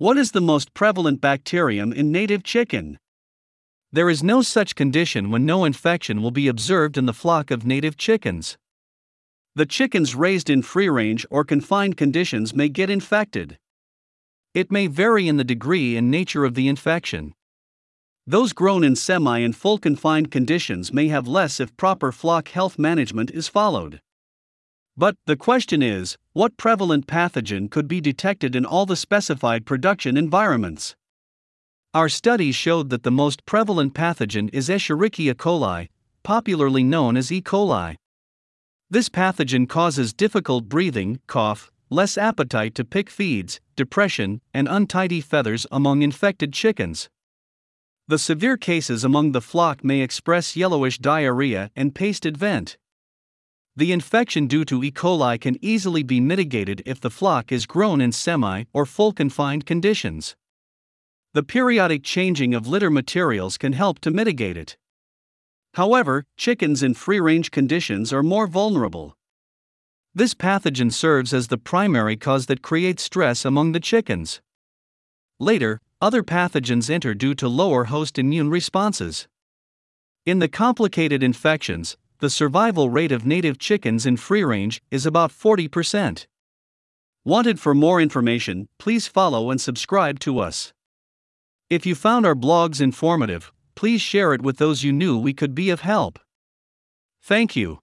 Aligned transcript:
What 0.00 0.16
is 0.16 0.30
the 0.30 0.40
most 0.40 0.74
prevalent 0.74 1.20
bacterium 1.20 1.92
in 1.92 2.12
native 2.12 2.44
chicken? 2.44 3.00
There 3.90 4.08
is 4.08 4.22
no 4.22 4.42
such 4.42 4.76
condition 4.76 5.28
when 5.28 5.44
no 5.44 5.64
infection 5.64 6.22
will 6.22 6.30
be 6.30 6.46
observed 6.46 6.96
in 6.96 7.06
the 7.06 7.12
flock 7.12 7.50
of 7.50 7.66
native 7.66 7.96
chickens. 7.96 8.56
The 9.56 9.66
chickens 9.66 10.14
raised 10.14 10.48
in 10.48 10.62
free 10.62 10.88
range 10.88 11.26
or 11.32 11.42
confined 11.42 11.96
conditions 11.96 12.54
may 12.54 12.68
get 12.68 12.90
infected. 12.90 13.58
It 14.54 14.70
may 14.70 14.86
vary 14.86 15.26
in 15.26 15.36
the 15.36 15.42
degree 15.42 15.96
and 15.96 16.08
nature 16.08 16.44
of 16.44 16.54
the 16.54 16.68
infection. 16.68 17.34
Those 18.24 18.52
grown 18.52 18.84
in 18.84 18.94
semi 18.94 19.40
and 19.40 19.56
full 19.56 19.78
confined 19.78 20.30
conditions 20.30 20.92
may 20.92 21.08
have 21.08 21.26
less 21.26 21.58
if 21.58 21.76
proper 21.76 22.12
flock 22.12 22.50
health 22.50 22.78
management 22.78 23.32
is 23.32 23.48
followed. 23.48 24.00
But 24.98 25.14
the 25.26 25.36
question 25.36 25.80
is 25.80 26.18
what 26.32 26.56
prevalent 26.56 27.06
pathogen 27.06 27.70
could 27.70 27.86
be 27.86 28.00
detected 28.00 28.56
in 28.56 28.66
all 28.66 28.84
the 28.84 28.96
specified 28.96 29.64
production 29.64 30.16
environments? 30.16 30.96
Our 31.94 32.08
studies 32.08 32.56
showed 32.56 32.90
that 32.90 33.04
the 33.04 33.12
most 33.12 33.46
prevalent 33.46 33.94
pathogen 33.94 34.50
is 34.52 34.68
Escherichia 34.68 35.34
coli, 35.34 35.86
popularly 36.24 36.82
known 36.82 37.16
as 37.16 37.30
E. 37.30 37.40
coli. 37.40 37.94
This 38.90 39.08
pathogen 39.08 39.68
causes 39.68 40.12
difficult 40.12 40.68
breathing, 40.68 41.20
cough, 41.28 41.70
less 41.90 42.18
appetite 42.18 42.74
to 42.74 42.84
pick 42.84 43.08
feeds, 43.08 43.60
depression, 43.76 44.40
and 44.52 44.66
untidy 44.66 45.20
feathers 45.20 45.64
among 45.70 46.02
infected 46.02 46.52
chickens. 46.52 47.08
The 48.08 48.18
severe 48.18 48.56
cases 48.56 49.04
among 49.04 49.30
the 49.30 49.40
flock 49.40 49.84
may 49.84 50.00
express 50.00 50.56
yellowish 50.56 50.98
diarrhea 50.98 51.70
and 51.76 51.94
pasted 51.94 52.36
vent. 52.36 52.78
The 53.78 53.92
infection 53.92 54.48
due 54.48 54.64
to 54.64 54.82
E. 54.82 54.90
coli 54.90 55.40
can 55.40 55.56
easily 55.62 56.02
be 56.02 56.18
mitigated 56.18 56.82
if 56.84 57.00
the 57.00 57.12
flock 57.12 57.52
is 57.52 57.64
grown 57.64 58.00
in 58.00 58.10
semi 58.10 58.64
or 58.72 58.84
full 58.84 59.12
confined 59.12 59.66
conditions. 59.66 60.34
The 61.32 61.44
periodic 61.44 62.02
changing 62.02 62.54
of 62.54 62.66
litter 62.66 62.90
materials 62.90 63.56
can 63.56 63.74
help 63.74 64.00
to 64.00 64.10
mitigate 64.10 64.56
it. 64.56 64.76
However, 65.74 66.24
chickens 66.36 66.82
in 66.82 66.94
free 66.94 67.20
range 67.20 67.52
conditions 67.52 68.12
are 68.12 68.24
more 68.24 68.48
vulnerable. 68.48 69.16
This 70.12 70.34
pathogen 70.34 70.92
serves 70.92 71.32
as 71.32 71.46
the 71.46 71.56
primary 71.56 72.16
cause 72.16 72.46
that 72.46 72.62
creates 72.62 73.04
stress 73.04 73.44
among 73.44 73.70
the 73.70 73.86
chickens. 73.90 74.40
Later, 75.38 75.80
other 76.00 76.24
pathogens 76.24 76.90
enter 76.90 77.14
due 77.14 77.36
to 77.36 77.46
lower 77.46 77.84
host 77.84 78.18
immune 78.18 78.50
responses. 78.50 79.28
In 80.26 80.40
the 80.40 80.48
complicated 80.48 81.22
infections, 81.22 81.96
the 82.20 82.30
survival 82.30 82.90
rate 82.90 83.12
of 83.12 83.24
native 83.24 83.58
chickens 83.58 84.04
in 84.04 84.16
free 84.16 84.42
range 84.42 84.82
is 84.90 85.06
about 85.06 85.30
40%. 85.30 86.26
Wanted 87.24 87.60
for 87.60 87.74
more 87.74 88.00
information, 88.00 88.68
please 88.78 89.06
follow 89.06 89.50
and 89.50 89.60
subscribe 89.60 90.18
to 90.20 90.38
us. 90.38 90.72
If 91.70 91.86
you 91.86 91.94
found 91.94 92.26
our 92.26 92.34
blogs 92.34 92.80
informative, 92.80 93.52
please 93.74 94.00
share 94.00 94.32
it 94.34 94.42
with 94.42 94.56
those 94.56 94.82
you 94.82 94.92
knew 94.92 95.18
we 95.18 95.32
could 95.32 95.54
be 95.54 95.70
of 95.70 95.82
help. 95.82 96.18
Thank 97.22 97.54
you. 97.54 97.80